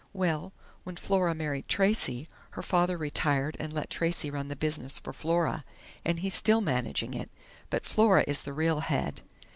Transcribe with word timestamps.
Well, 0.13 0.51
when 0.83 0.95
Flora 0.95 1.35
married 1.35 1.67
Tracey, 1.67 2.27
her 2.57 2.63
father 2.63 2.97
retired 2.97 3.55
and 3.59 3.71
let 3.71 3.91
Tracey 3.91 4.31
run 4.31 4.47
the 4.47 4.55
business 4.55 4.97
for 4.97 5.13
Flora, 5.13 5.63
and 6.03 6.21
he's 6.21 6.33
still 6.33 6.59
managing 6.59 7.13
it, 7.13 7.29
but 7.69 7.85
Flora 7.85 8.23
is 8.25 8.41
the 8.41 8.51
real 8.51 8.79
head.... 8.79 9.21